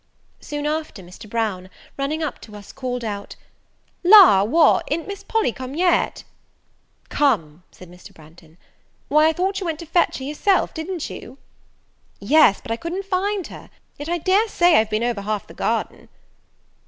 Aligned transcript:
Soon 0.39 0.65
after, 0.65 1.03
Mr. 1.03 1.29
Brown, 1.29 1.69
running 1.95 2.23
up 2.23 2.39
to 2.41 2.55
us, 2.55 2.71
called 2.73 3.03
out, 3.03 3.35
"La, 4.03 4.41
what, 4.43 4.83
i'n't 4.91 5.07
Miss 5.07 5.21
Polly 5.23 5.51
come 5.51 5.75
yet?" 5.75 6.23
"Come," 7.09 7.61
said 7.69 7.87
Mr. 7.87 8.11
Branghton; 8.11 8.57
"why, 9.09 9.27
I 9.27 9.33
thought 9.33 9.59
you 9.59 9.65
went 9.67 9.77
to 9.77 9.85
fetch 9.85 10.17
her 10.17 10.23
yourself, 10.23 10.73
didn't 10.73 11.11
you?" 11.11 11.37
"Yes, 12.19 12.59
but 12.61 12.71
I 12.71 12.77
couldn't 12.77 13.05
find 13.05 13.45
her; 13.45 13.69
yet 13.99 14.09
I 14.09 14.17
daresay 14.17 14.73
I've 14.77 14.89
been 14.89 15.03
over 15.03 15.21
half 15.21 15.45
the 15.45 15.53
garden." 15.53 16.09